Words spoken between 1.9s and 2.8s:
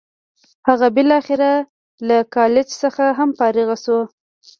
له کالج